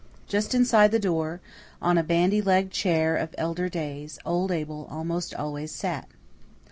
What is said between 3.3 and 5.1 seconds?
elder days, old Abel